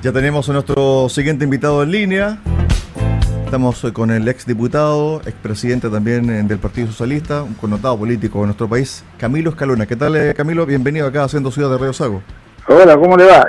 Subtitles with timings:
[0.00, 2.38] Ya tenemos a nuestro siguiente invitado en línea.
[3.44, 8.44] Estamos con el ex diputado, expresidente también eh, del Partido Socialista, un connotado político de
[8.44, 9.86] nuestro país, Camilo Escalona.
[9.86, 10.66] ¿Qué tal, eh, Camilo?
[10.66, 12.22] Bienvenido acá a Haciendo Ciudad de Río Sago.
[12.68, 13.46] Hola, ¿cómo le va?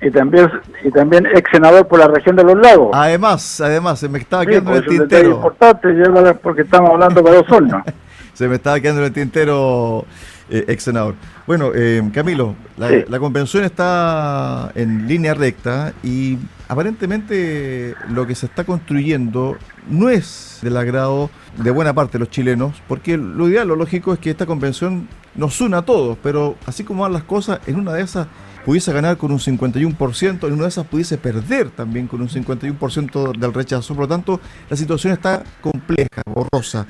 [0.00, 0.50] Y, también
[0.84, 2.90] y también ex senador por la región de los lagos.
[2.92, 5.28] Además, además, se me estaba quedando en el tintero.
[5.28, 7.82] Es importante, porque estamos hablando para los hornos.
[8.34, 10.04] se me estaba quedando en el tintero
[10.50, 11.14] eh, ex senador.
[11.46, 18.64] Bueno, eh, Camilo, la, convención está en línea recta y aparentemente lo que se está
[18.64, 19.56] construyendo
[19.88, 24.12] no es del agrado de buena parte de los chilenos, porque lo ideal, lo lógico
[24.12, 27.76] es que esta convención nos una a todos, pero así como van las cosas, en
[27.76, 28.26] una de esas
[28.64, 33.36] pudiese ganar con un 51%, en una de esas pudiese perder también con un 51%
[33.36, 33.94] del rechazo.
[33.94, 36.86] Por lo tanto, la situación está compleja, borrosa.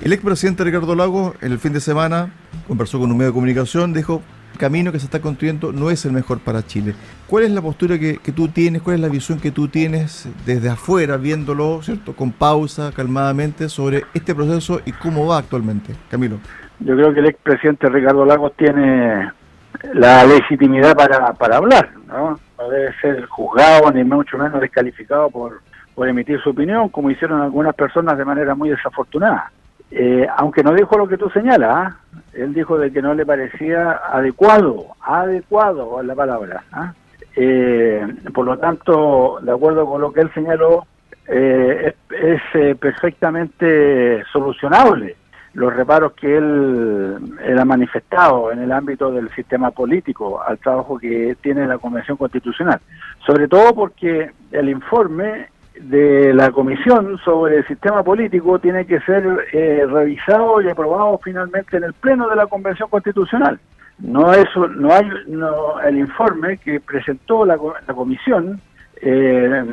[0.00, 2.30] El expresidente Ricardo Lago en el fin de semana
[2.68, 6.04] conversó con un medio de comunicación, dijo, el camino que se está construyendo no es
[6.04, 6.94] el mejor para Chile.
[7.26, 10.28] ¿Cuál es la postura que, que, tú tienes, cuál es la visión que tú tienes
[10.46, 12.14] desde afuera, viéndolo, ¿cierto?
[12.14, 15.94] Con pausa, calmadamente, sobre este proceso y cómo va actualmente?
[16.08, 16.38] Camilo.
[16.78, 19.32] Yo creo que el expresidente Ricardo Lagos tiene
[19.94, 22.38] la legitimidad para, para hablar, ¿no?
[22.56, 25.60] No debe ser juzgado ni mucho menos descalificado por,
[25.96, 29.50] por emitir su opinión, como hicieron algunas personas de manera muy desafortunada.
[29.90, 31.96] Eh, aunque no dijo lo que tú señalas, ¿ah?
[32.34, 36.62] él dijo de que no le parecía adecuado, adecuado la palabra.
[36.72, 36.92] ¿ah?
[37.34, 40.86] Eh, por lo tanto, de acuerdo con lo que él señaló,
[41.26, 45.16] eh, es, perfectamente solucionable
[45.54, 50.98] los reparos que él, él, ha manifestado en el ámbito del sistema político al trabajo
[50.98, 52.80] que tiene la Convención Constitucional.
[53.26, 55.48] Sobre todo porque el informe
[55.80, 61.76] de la comisión sobre el sistema político tiene que ser eh, revisado y aprobado finalmente
[61.76, 63.58] en el pleno de la convención constitucional.
[63.98, 68.60] No eso no hay no, el informe que presentó la, la comisión
[69.00, 69.64] eh,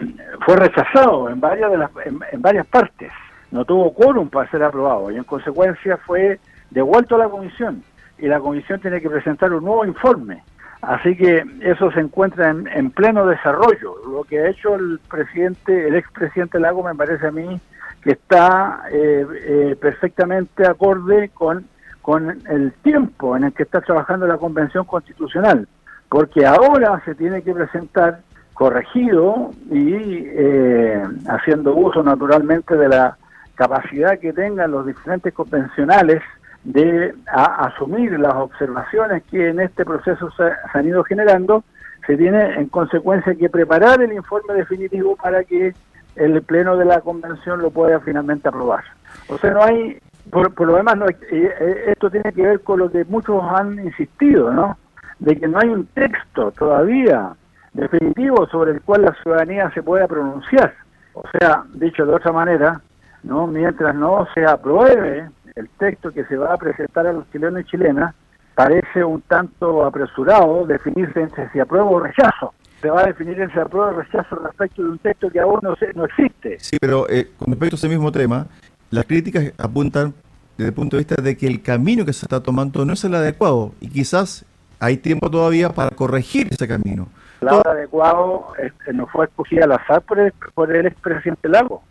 [0.46, 3.12] fue rechazado en varias de las en, varias partes.
[3.52, 6.40] No tuvo quórum para ser aprobado y en consecuencia fue
[6.72, 7.84] devuelto a la comisión.
[8.18, 10.42] Y la comisión tiene que presentar un nuevo informe
[10.82, 13.96] Así que eso se encuentra en, pleno desarrollo.
[14.08, 17.60] Lo que ha hecho el presidente, el expresidente Lago, me parece a mí
[18.04, 21.66] que está eh, eh, perfectamente acorde con,
[22.02, 25.68] con el tiempo en el que está trabajando la Convención Constitucional,
[26.08, 28.20] porque ahora se tiene que presentar
[28.54, 33.18] corregido y eh, haciendo uso naturalmente de la
[33.56, 36.22] capacidad que tengan los diferentes convencionales
[36.66, 40.44] de asumir las observaciones que en este proceso se,
[40.74, 41.64] han ido generando,
[42.06, 45.74] se tiene en consecuencia que preparar el informe definitivo para que
[46.16, 48.84] el pleno de la convención lo pueda finalmente aprobar.
[49.30, 50.00] O sea, no hay,
[50.32, 53.80] por, lo demás, no, eh, eh, esto tiene que ver con lo que muchos han
[53.80, 54.78] insistido, ¿no?
[55.20, 57.34] De que no hay un texto todavía
[57.74, 60.74] definitivo sobre el cual la ciudadanía se pueda pronunciar.
[61.14, 62.82] O sea, dicho de otra manera,
[63.24, 67.62] no mientras no se apruebe el texto que se va a presentar a los chilenos
[67.62, 68.14] y chilenas
[68.56, 72.54] parece un tanto apresurado definirse entre si apruebo o rechazo.
[72.82, 75.76] Se va a definir entre apruebo o rechazo respecto de un texto que aún no,
[75.96, 76.60] no existe.
[76.60, 78.48] Sí, pero eh, con respecto a ese mismo tema,
[78.92, 80.14] las críticas apuntan
[80.58, 83.04] desde el punto de vista de que el camino que se está tomando no es
[83.04, 84.46] el adecuado y quizás
[84.80, 87.08] hay tiempo todavía para corregir ese camino.
[87.42, 91.84] El adecuado este, no fue escogida al azar por el, por el expresidente Lago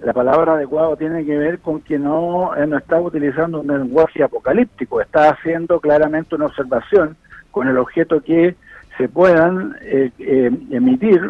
[0.00, 5.00] la palabra adecuado tiene que ver con que no, no está utilizando un lenguaje apocalíptico,
[5.00, 7.16] está haciendo claramente una observación
[7.50, 8.54] con el objeto que
[8.96, 11.20] se puedan eh, eh, emitir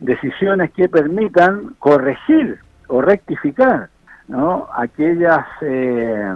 [0.00, 2.58] decisiones que permitan corregir
[2.88, 3.88] o rectificar
[4.28, 4.68] ¿no?
[4.74, 6.34] aquellas eh,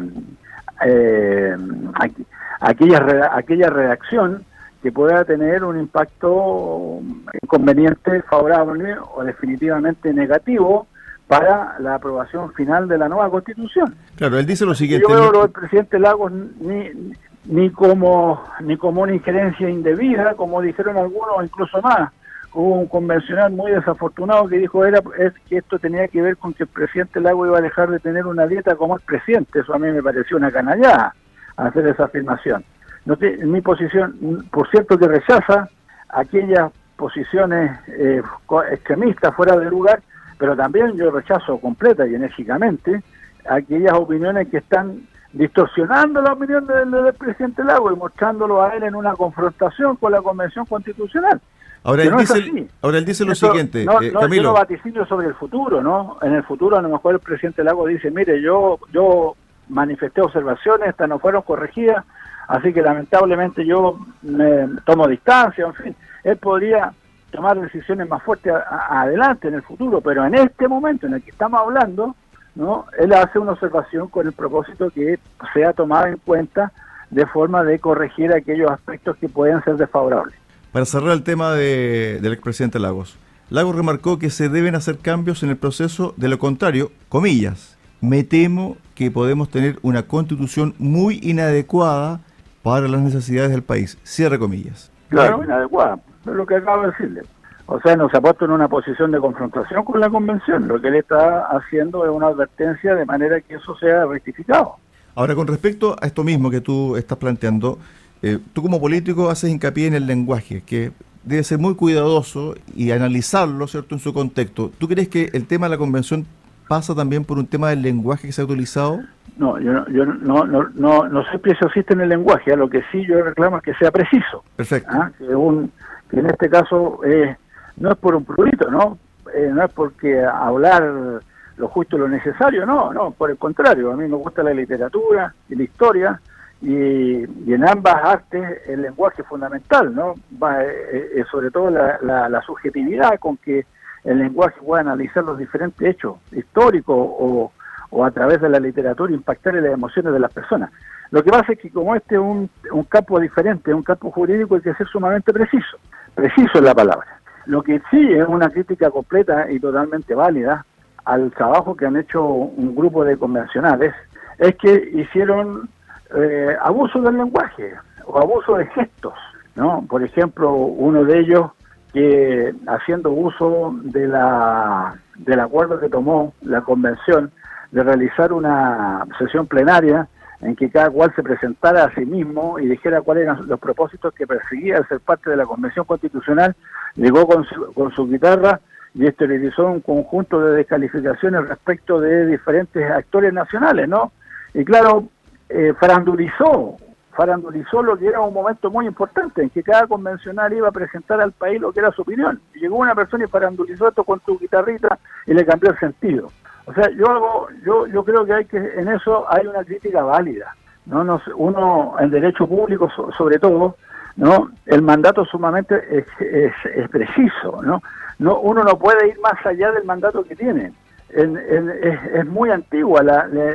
[2.61, 4.45] aquella, aquella redacción
[4.83, 7.01] que pueda tener un impacto
[7.43, 10.87] inconveniente, favorable o definitivamente negativo
[11.29, 13.95] para la aprobación final de la nueva constitución.
[14.17, 15.07] Claro, él dice lo siguiente.
[15.09, 20.63] Yo veo lo del presidente Lagos ni, ni como ni como una injerencia indebida, como
[20.63, 22.11] dijeron algunos, incluso más.
[22.55, 26.55] Hubo un convencional muy desafortunado que dijo era es que esto tenía que ver con
[26.55, 29.61] que el presidente Lagos iba a dejar de tener una dieta como el presidente.
[29.61, 31.15] Eso a mí me pareció una canallada
[31.57, 32.65] hacer esa afirmación.
[33.05, 35.69] No mi posición, por cierto, que rechaza
[36.09, 38.23] aquellas posiciones eh,
[38.71, 40.01] extremistas fuera de lugar
[40.39, 43.03] pero también yo rechazo completa y enérgicamente
[43.49, 45.03] aquellas opiniones que están
[45.33, 50.23] distorsionando la opinión del, presidente Lago y mostrándolo a él en una confrontación con la
[50.23, 51.41] Convención Constitucional.
[51.85, 54.53] Ahora él, dice, ahora él dice lo siguiente, no, eh, Camilo.
[54.53, 56.19] vaticinio sobre el futuro, ¿no?
[56.23, 59.37] En el futuro a lo mejor el presidente Lago dice, mire, yo yo
[59.69, 62.05] manifesté observaciones, estas no fueron corregidas,
[62.49, 66.93] Así que lamentablemente yo me tomo distancia, en fin, él podría
[67.31, 68.53] tomar decisiones más fuertes
[68.91, 72.15] adelante en el futuro, pero en este momento en el que estamos hablando,
[72.55, 72.87] ¿no?
[72.99, 75.19] Él hace una observación con el propósito que
[75.53, 76.73] sea tomada en cuenta
[77.11, 80.35] de forma de corregir aquellos aspectos que pueden ser desfavorables.
[80.73, 83.19] Para cerrar el tema de, del expresidente Lagos,
[83.51, 88.23] Lagos remarcó que se deben hacer cambios en el proceso, de lo contrario, comillas, me
[88.23, 92.21] temo que podemos tener una constitución muy inadecuada
[92.63, 93.99] para las necesidades del país.
[94.03, 94.91] Cierre comillas.
[95.09, 95.99] Claro, inadecuada,
[96.31, 97.23] es lo que acabo de decirle.
[97.67, 100.67] O sea, nos ha puesto en una posición de confrontación con la convención.
[100.67, 104.77] Lo que él está haciendo es una advertencia de manera que eso sea rectificado.
[105.15, 107.79] Ahora, con respecto a esto mismo que tú estás planteando,
[108.23, 110.93] eh, tú como político haces hincapié en el lenguaje, que
[111.25, 114.71] debe ser muy cuidadoso y analizarlo, ¿cierto?, en su contexto.
[114.79, 116.27] ¿Tú crees que el tema de la convención
[116.69, 119.01] pasa también por un tema del lenguaje que se ha utilizado?
[119.37, 122.83] No, yo, yo no, no, no, no soy preciosista en el lenguaje, a lo que
[122.91, 124.43] sí yo reclamo es que sea preciso.
[124.57, 124.91] Perfecto.
[124.93, 125.11] ¿ah?
[125.19, 125.71] Que, un,
[126.09, 127.37] que en este caso eh,
[127.77, 128.99] no es por un prurito, ¿no?
[129.35, 131.21] Eh, no es porque hablar
[131.59, 134.55] lo justo y lo necesario, no, no, por el contrario, a mí me gusta la
[134.55, 136.21] literatura y la historia,
[136.61, 140.15] y, en ambas artes el lenguaje es fundamental, ¿no?
[140.43, 143.65] Va, eh, eh, sobre todo la, la, subjetividad con que
[144.05, 147.53] el lenguaje puede analizar los diferentes hechos históricos o,
[147.91, 150.71] o, a través de la literatura impactar en las emociones de las personas.
[151.11, 154.57] Lo que pasa es que como este es un, un campo diferente, un campo jurídico,
[154.57, 155.79] hay que ser sumamente preciso,
[156.19, 157.07] preciso es la palabra.
[157.47, 160.67] Lo que sí es una crítica completa y totalmente válida
[161.05, 163.95] al trabajo que han hecho un grupo de convencionales
[164.37, 165.69] es que hicieron
[166.15, 167.73] eh, abuso del lenguaje
[168.05, 169.15] o abuso de gestos,
[169.55, 169.85] ¿no?
[169.89, 171.53] Por ejemplo, uno de ellos
[171.93, 177.31] que haciendo uso de la del acuerdo que tomó la convención
[177.71, 180.09] de realizar una sesión plenaria
[180.41, 184.15] en que cada cual se presentara a sí mismo y dijera cuáles eran los propósitos
[184.15, 186.55] que perseguía al ser parte de la convención constitucional,
[186.95, 188.61] llegó con su, con su guitarra
[188.95, 194.13] y esterilizó un conjunto de descalificaciones respecto de diferentes actores nacionales, ¿no?
[194.55, 195.09] Y claro,
[195.49, 196.77] eh, farandulizó,
[197.13, 201.21] farandulizó lo que era un momento muy importante, en que cada convencional iba a presentar
[201.21, 202.41] al país lo que era su opinión.
[202.55, 206.31] Llegó una persona y farandulizó esto con su guitarrita y le cambió el sentido.
[206.69, 210.03] O sea, yo hago, yo, yo creo que hay que, en eso hay una crítica
[210.03, 210.55] válida.
[210.87, 211.05] ¿no?
[211.05, 213.77] Nos, uno, en derecho público sobre todo,
[214.17, 214.51] ¿no?
[214.67, 217.83] El mandato sumamente es, es, es, preciso, ¿no?
[218.19, 220.73] No, uno no puede ir más allá del mandato que tiene
[221.11, 223.01] es, muy antigua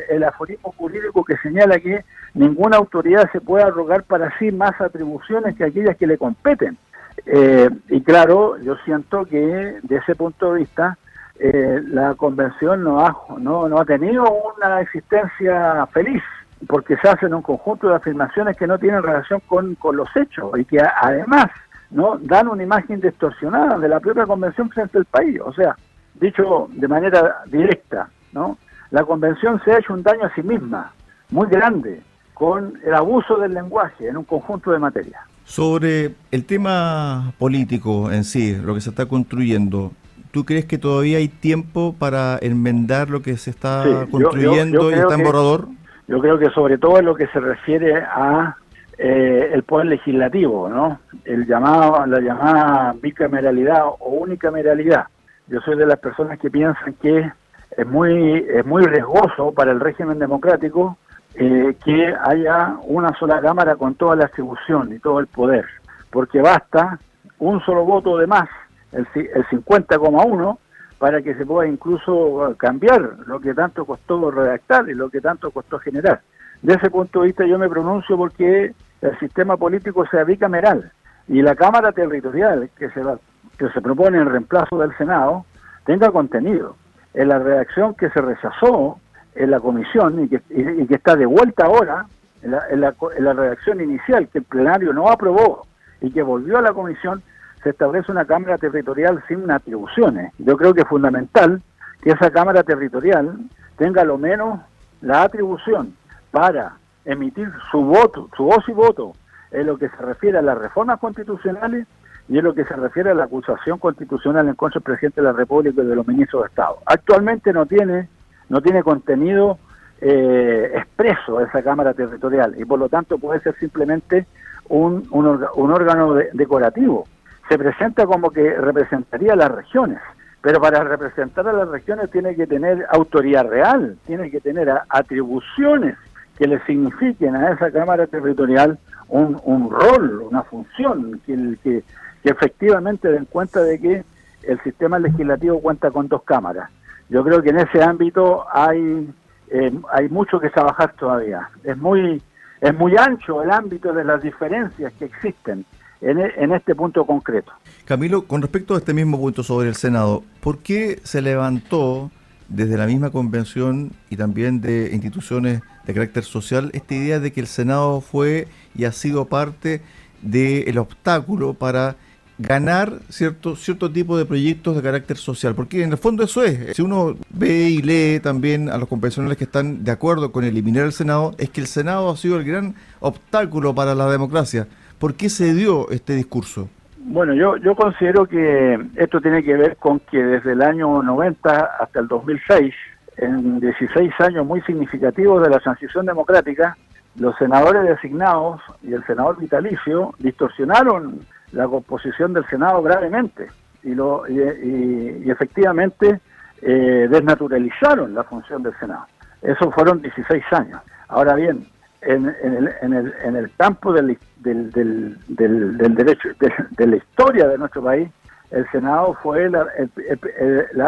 [0.09, 5.55] el aforismo jurídico que señala que ninguna autoridad se puede arrogar para sí más atribuciones
[5.55, 6.77] que aquellas que le competen.
[7.25, 10.97] Eh, y claro, yo siento que de ese punto de vista
[11.45, 16.23] eh, la convención no ha, no, no ha tenido una existencia feliz
[16.69, 20.57] porque se hacen un conjunto de afirmaciones que no tienen relación con, con los hechos
[20.57, 21.47] y que además
[21.91, 25.37] no dan una imagen distorsionada de la propia convención frente al país.
[25.43, 25.75] O sea,
[26.13, 28.57] dicho de manera directa, ¿no?
[28.91, 30.93] La convención se ha hecho un daño a sí misma,
[31.29, 32.01] muy grande,
[32.33, 35.21] con el abuso del lenguaje en un conjunto de materias.
[35.43, 39.91] Sobre el tema político en sí, lo que se está construyendo,
[40.33, 45.13] ¿tú crees que todavía hay tiempo para enmendar lo que se está construyendo y está
[45.13, 45.67] en borrador?
[46.07, 48.57] Yo creo que sobre todo en lo que se refiere a
[48.97, 50.99] eh, el poder legislativo, ¿no?
[51.23, 55.05] El llamado, la llamada bicameralidad o unicameralidad.
[55.47, 57.31] Yo soy de las personas que piensan que
[57.77, 60.97] es muy, es muy riesgoso para el régimen democrático
[61.35, 65.65] eh, que haya una sola Cámara con toda la atribución y todo el poder,
[66.11, 66.97] porque basta
[67.37, 68.49] un solo voto de más,
[68.93, 70.57] el, el 50,1,
[70.97, 75.51] para que se pueda incluso cambiar lo que tanto costó redactar y lo que tanto
[75.51, 76.21] costó generar.
[76.61, 80.91] De ese punto de vista yo me pronuncio porque el sistema político sea bicameral
[81.27, 83.17] y la Cámara Territorial que se va
[83.57, 85.45] que se propone en reemplazo del Senado
[85.85, 86.75] tenga contenido.
[87.13, 88.99] En la redacción que se rechazó
[89.35, 92.05] en la comisión y que, que está de vuelta ahora,
[92.41, 92.81] en la, en,
[93.23, 95.65] la, redacción inicial que el plenario no aprobó
[96.01, 97.21] y que volvió a la comisión,
[97.63, 100.33] se establece una Cámara Territorial sin atribuciones.
[100.37, 101.61] Yo creo que es fundamental
[102.01, 103.37] que esa Cámara Territorial
[103.77, 104.59] tenga lo menos
[105.01, 105.95] la atribución
[106.31, 109.13] para emitir su voto, su voz y voto
[109.51, 111.87] en lo que se refiere a las reformas constitucionales
[112.27, 115.27] y en lo que se refiere a la acusación constitucional en contra del presidente de
[115.27, 116.77] la República y de los ministros de Estado.
[116.85, 118.07] Actualmente no tiene,
[118.49, 119.57] no tiene contenido
[120.01, 124.25] eh, expreso esa Cámara Territorial y por lo tanto puede ser simplemente
[124.69, 127.05] un, un, órgano decorativo.
[127.53, 129.99] Se presenta como que representaría a las regiones,
[130.41, 135.95] pero para representar a las regiones tiene que tener autoridad real, tiene que tener atribuciones
[136.35, 141.83] que le signifiquen a esa Cámara Territorial un, rol, una función, que, que,
[142.23, 144.03] que efectivamente den cuenta de que
[144.41, 146.71] el sistema legislativo cuenta con dos cámaras.
[147.07, 149.13] Yo creo que en ese ámbito hay
[149.51, 151.51] eh, hay mucho que trabajar todavía.
[151.63, 152.19] Es muy
[152.61, 155.67] es muy ancho el ámbito de las diferencias que existen
[156.03, 157.51] en, e, en este punto concreto.
[157.85, 162.11] Camilo, con respecto a este mismo punto sobre el Senado, ¿por qué se levantó
[162.49, 167.41] desde la misma convención y también de instituciones de carácter social esta idea de que
[167.41, 169.81] el Senado fue y ha sido parte
[170.21, 171.95] del obstáculo para
[172.37, 176.75] ganar cierto, cierto tipo de proyectos de carácter social, porque en el fondo eso es.
[176.75, 180.85] Si uno ve y lee también a los convencionales que están de acuerdo con eliminar
[180.85, 184.67] el Senado, es que el Senado ha sido el gran obstáculo para la democracia.
[185.03, 186.69] ¿Por qué se dio este discurso?
[186.95, 191.71] Bueno, yo, yo considero que esto tiene que ver con que desde el año 90
[191.77, 192.73] hasta el 2006,
[193.17, 196.77] en 16 años muy significativos de la transición democrática,
[197.17, 201.19] los senadores designados y el senador vitalicio distorsionaron
[201.51, 203.47] la composición del Senado gravemente
[203.83, 206.21] y, lo, y, efectivamente
[206.61, 209.05] eh, desnaturalizaron la función del Senado.
[209.41, 210.79] Eso fueron 16 años.
[211.09, 211.67] Ahora bien,
[212.05, 216.29] en, el, en, el, en el campo del, del, del, derecho,
[216.77, 218.09] de, la historia de nuestro país,
[218.51, 219.65] el Senado fue la,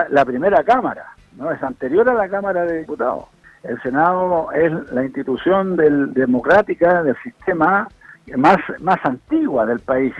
[0.10, 1.06] la, primera Cámara,
[1.38, 3.26] no es anterior a la Cámara de Diputados.
[3.64, 7.88] El Senado es la institución del, democrática del sistema
[8.38, 10.14] más, más antigua del país.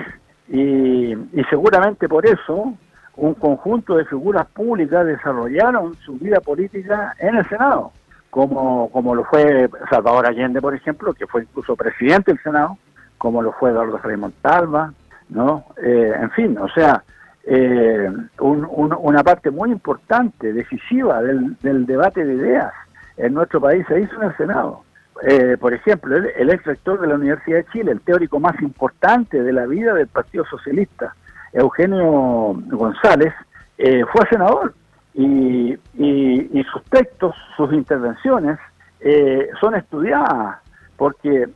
[0.48, 1.16] Y,
[1.50, 2.74] seguramente por eso
[3.18, 7.94] un conjunto de figuras públicas desarrollaron su vida política en el Senado,
[8.36, 12.78] como, como lo fue Salvador Allende, por ejemplo, que fue incluso presidente del Senado,
[13.18, 14.92] como lo fue Eduardo Frei Montalva,
[15.30, 15.64] ¿no?
[15.82, 17.02] Eh, en fin, o sea,
[17.46, 22.74] eh, una parte muy importante, decisiva del, debate de ideas
[23.16, 24.84] en nuestro país se hizo en el Senado.
[25.26, 29.42] Eh, por ejemplo, el, ex rector de la Universidad de Chile, el teórico más importante
[29.42, 31.16] de la vida del Partido Socialista,
[31.54, 33.34] Eugenio González,
[33.78, 34.74] eh, fue senador
[35.16, 38.60] y, sus textos, sus intervenciones
[39.00, 40.58] eh, son estudiadas
[40.98, 41.50] porque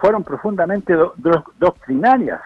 [0.00, 0.94] fueron profundamente
[1.58, 2.40] doctrinarias,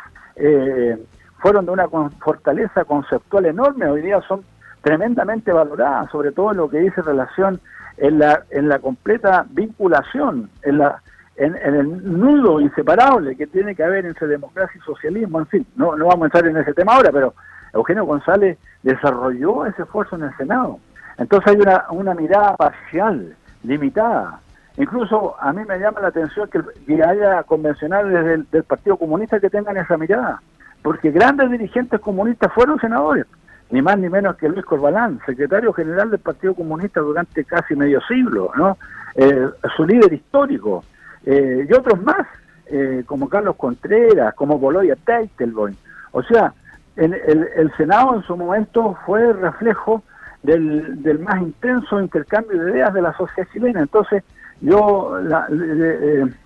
[1.40, 1.88] fueron de una
[2.20, 4.42] fortaleza conceptual enorme, hoy día son
[4.86, 7.60] tremendamente valoradas, sobre todo en lo que dice relación
[7.96, 11.02] en la, en la completa vinculación, en, la,
[11.36, 15.96] en, el nudo inseparable que tiene que haber entre democracia y socialismo, en fin, no,
[15.96, 17.34] no vamos a entrar en ese tema ahora, pero
[17.76, 20.78] Eugenio González desarrolló ese esfuerzo en el Senado.
[21.18, 24.40] Entonces hay una, mirada parcial, limitada.
[24.76, 29.49] Incluso a mí me llama la atención que, haya convencionales del, del Partido Comunista que
[29.49, 30.42] tengan esa mirada,
[30.83, 33.26] porque grandes dirigentes comunistas fueron senadores
[33.71, 38.00] ni más ni menos que Luis Corbalán, secretario general del Partido Comunista durante casi medio
[38.02, 38.78] siglo, ¿no?
[39.14, 40.85] Eh, su líder histórico,
[41.25, 42.26] eh, y otros más,
[42.66, 45.75] eh, como Carlos Contreras, como Boloya Teitelboim.
[46.12, 46.52] O sea,
[46.96, 50.02] el, el, Senado en su momento fue reflejo
[50.42, 53.80] del, del, más intenso intercambio de ideas de la sociedad chilena.
[53.80, 54.22] Entonces,
[54.60, 55.18] yo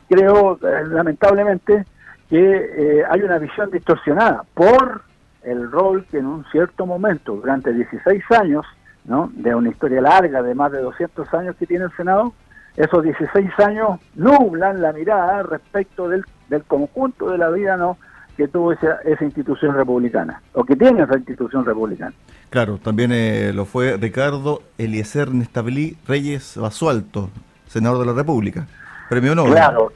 [0.09, 1.85] creo, lamentablemente,
[2.29, 5.03] que hay una visión distorsionada por
[5.43, 8.67] el rol que en un cierto momento, durante 16 años,
[9.05, 9.31] ¿no?
[9.33, 12.33] de una historia larga de más de 200 años que tiene el Senado,
[12.77, 17.97] esos 16 años nublan la mirada respecto del, del conjunto de la vida ¿no?
[18.41, 22.15] Que tuvo esa, esa institución republicana, o que tiene esa institución republicana.
[22.49, 27.29] Claro, también eh, lo fue Ricardo Eliezer Nestablí Reyes Basualto,
[27.67, 28.67] senador de la República.
[29.11, 29.53] Premio Nobel.
[29.53, 29.93] Claro,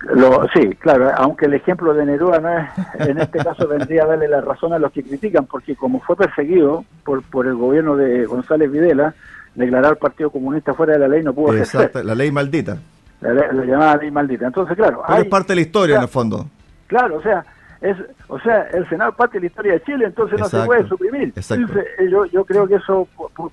[0.52, 2.68] sí, claro, aunque el ejemplo de Neruda no es,
[3.08, 6.14] en este caso vendría a darle la razón a los que critican, porque como fue
[6.14, 9.14] perseguido por, por el gobierno de González Videla,
[9.54, 12.76] declarar al Partido Comunista fuera de la ley no pudo Exacto, la ley maldita.
[13.22, 14.48] La, llamada ley maldita.
[14.48, 15.02] Entonces, claro.
[15.16, 16.46] es parte de la historia, en el fondo.
[16.88, 17.42] Claro, o sea,
[17.84, 17.98] es,
[18.28, 20.88] o sea, el Senado es parte de la historia de Chile, entonces no se puede
[20.88, 21.34] suprimir.
[21.36, 23.06] Entonces, yo, yo creo que eso,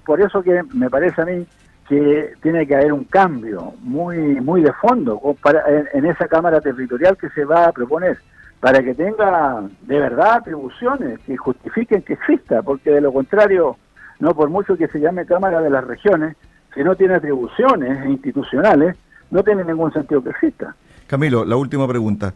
[0.06, 1.46] por eso que me parece a mí
[1.90, 7.18] que tiene que haber un cambio muy muy de fondo para, en, esa Cámara Territorial
[7.18, 8.20] que se va a proponer,
[8.62, 13.76] para que tenga de verdad atribuciones que justifiquen que exista, porque de lo contrario,
[14.20, 16.38] no por mucho que se llame Cámara de las Regiones,
[16.74, 18.96] si no tiene atribuciones institucionales,
[19.30, 20.74] no tiene ningún sentido que exista.
[21.06, 22.34] Camilo, la última pregunta.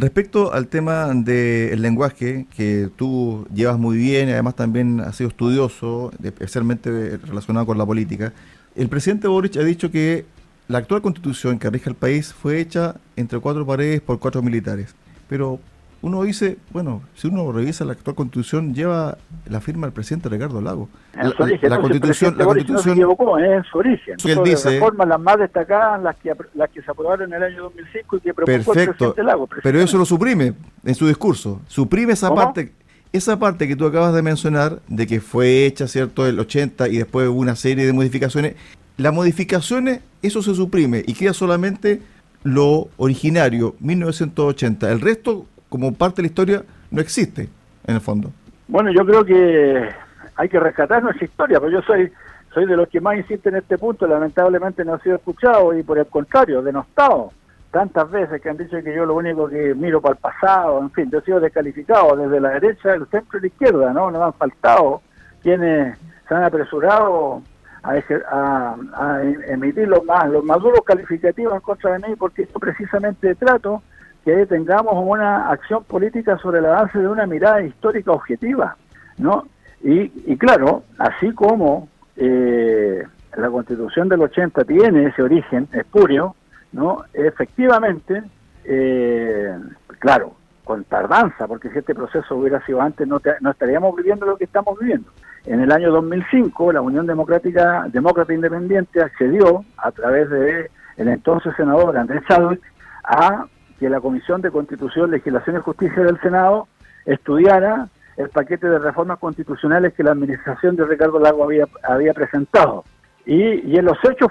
[0.00, 5.28] Respecto al tema del lenguaje, que tú llevas muy bien, y además también has sido
[5.28, 8.32] estudioso, especialmente relacionado con la política,
[8.76, 10.24] el presidente Boric ha dicho que
[10.68, 14.94] la actual constitución que rige el país fue hecha entre cuatro paredes por cuatro militares.
[15.28, 15.58] Pero,
[16.00, 20.60] uno dice, bueno, si uno revisa la actual constitución, lleva la firma del presidente Ricardo
[20.60, 20.88] Lago.
[21.14, 23.56] En su origen, la, constitución, la constitución no se equivocó, ¿eh?
[23.56, 24.16] en su origen.
[24.24, 27.62] Él dice, reformas las más destacadas, las que, las que se aprobaron en el año
[27.64, 29.48] 2005 y que propuso perfecto, el presidente Lago.
[29.62, 31.60] Pero eso lo suprime en su discurso.
[31.66, 32.72] Suprime esa parte
[33.12, 36.98] esa parte que tú acabas de mencionar, de que fue hecha, ¿cierto?, el 80 y
[36.98, 38.56] después hubo una serie de modificaciones,
[38.96, 42.02] las modificaciones, eso se suprime y queda solamente
[42.42, 44.90] lo originario, 1980.
[44.90, 47.48] El resto, como parte de la historia, no existe,
[47.86, 48.30] en el fondo.
[48.66, 49.88] Bueno, yo creo que
[50.36, 52.10] hay que rescatar nuestra historia, pero yo soy
[52.52, 55.82] soy de los que más insisten en este punto, lamentablemente no ha sido escuchado y
[55.82, 57.30] por el contrario, denostado
[57.70, 60.90] tantas veces que han dicho que yo lo único que miro para el pasado, en
[60.90, 64.10] fin, yo he sido descalificado desde la derecha, el centro y la izquierda, ¿no?
[64.10, 65.02] Nos han faltado
[65.42, 67.42] quienes se han apresurado
[67.82, 73.34] a, emitir los más, los más duros calificativos en contra de mí, porque esto precisamente
[73.34, 73.82] trato
[74.24, 78.76] que tengamos una acción política sobre el avance de una mirada histórica objetiva,
[79.18, 79.46] ¿no?
[79.82, 83.02] Y, y claro, así como eh,
[83.36, 86.34] la constitución del 80 tiene ese origen espurio,
[86.72, 87.04] ¿no?
[87.14, 88.22] Efectivamente,
[88.64, 89.56] eh,
[90.00, 90.34] claro,
[90.64, 94.44] con tardanza, porque si este proceso hubiera sido antes no, no estaríamos viviendo lo que
[94.44, 95.10] estamos viviendo.
[95.46, 101.54] En el año 2005, la Unión Democrática Demócrata Independiente accedió, a través de el entonces
[101.56, 102.60] senador Andrés Chadwick,
[103.04, 103.46] a
[103.78, 106.68] que la Comisión de Constitución, Legislación y Justicia del Senado
[107.06, 112.84] estudiara el paquete de reformas constitucionales que la administración de Ricardo Lago había, presentado.
[113.24, 114.30] Y, en los hechos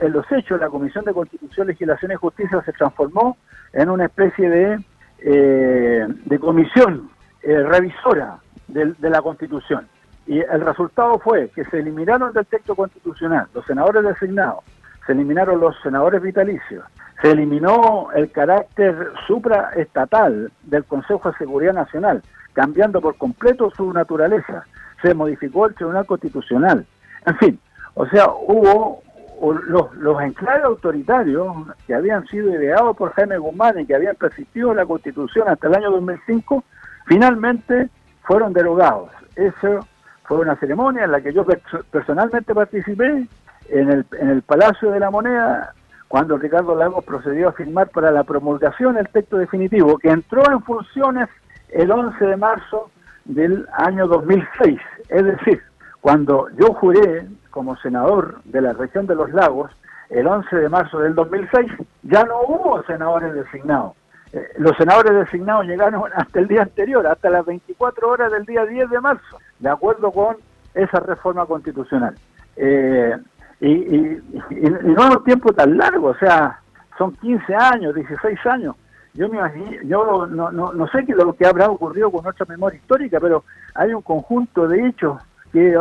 [0.00, 3.36] en los hechos la Comisión de Constitución, Legislación y Justicia se transformó
[3.72, 4.78] en una especie de,
[5.18, 7.10] eh, de comisión
[7.42, 8.38] eh, revisora
[8.68, 9.86] de, la Constitución.
[10.26, 14.64] Y el resultado fue que se eliminaron del texto constitucional los senadores designados,
[15.06, 16.84] se eliminaron los senadores vitalicios,
[17.20, 24.64] se eliminó el carácter supraestatal del Consejo de Seguridad Nacional, cambiando por completo su naturaleza,
[25.02, 26.86] se modificó el Tribunal Constitucional,
[27.26, 27.60] en fin,
[27.94, 29.02] o sea, hubo
[29.40, 31.54] los, los enclaves autoritarios
[31.86, 35.68] que habían sido ideados por Jaime Guzmán y que habían persistido en la Constitución hasta
[35.68, 36.64] el año 2005,
[37.06, 37.88] finalmente
[38.22, 39.10] fueron derogados.
[39.34, 39.86] Eso
[40.24, 41.44] fue una ceremonia en la que yo
[41.90, 43.26] personalmente participé
[43.68, 45.74] en el, en el Palacio de la Moneda,
[46.08, 50.62] cuando Ricardo Lagos procedió a firmar para la promulgación del texto definitivo, que entró en
[50.62, 51.28] funciones
[51.70, 52.90] el 11 de marzo
[53.24, 54.78] del año 2006.
[55.08, 55.62] Es decir,
[56.00, 59.72] cuando yo juré como senador de la región de los lagos,
[60.10, 61.72] el 11 de marzo del 2006,
[62.04, 63.94] ya no hubo senadores designados.
[64.32, 68.64] Eh, los senadores designados llegaron hasta el día anterior, hasta las 24 horas del día
[68.64, 70.36] 10 de marzo, de acuerdo con
[70.74, 72.14] esa reforma constitucional.
[72.56, 73.16] Eh,
[73.60, 76.60] y, y, no es un tiempo tan largo, o sea,
[76.98, 78.76] son 15 años, 16 años.
[79.14, 82.44] Yo me imagino, yo no, no, no sé qué lo que habrá ocurrido con nuestra
[82.46, 85.18] memoria histórica, pero hay un conjunto de hechos
[85.52, 85.74] que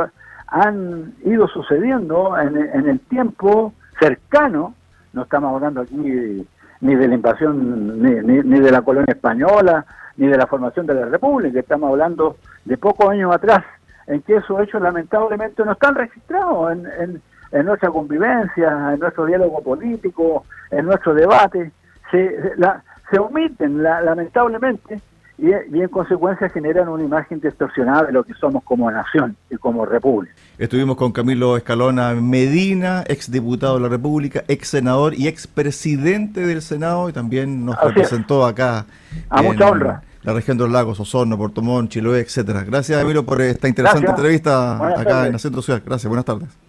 [0.48, 4.74] han ido sucediendo en, el tiempo cercano,
[5.14, 6.48] no estamos hablando aquí
[6.82, 9.86] ni de la invasión, ni, ni, de la colonia española,
[10.18, 13.64] ni de la formación de la República, estamos hablando de pocos años atrás,
[14.08, 19.62] en que esos hechos lamentablemente no están registrados en, en, nuestra convivencia, en nuestro diálogo
[19.62, 21.72] político, en nuestro debate,
[22.12, 25.02] se, la, se omiten lamentablemente
[25.38, 29.86] y, en consecuencia generan una imagen distorsionada de lo que somos como nación y como
[29.86, 30.34] república.
[30.58, 36.42] Estuvimos con Camilo Escalona Medina, ex diputado de la República, ex senador y ex presidente
[36.42, 38.86] del Senado y también nos representó acá.
[39.30, 40.02] A mucha honra.
[40.24, 42.64] La región de los lagos, Osorno, Portomón, Chiloé, etcétera.
[42.64, 45.82] Gracias, Emilio, por esta interesante entrevista acá en la Centro Ciudad.
[45.86, 46.65] Gracias, buenas tardes.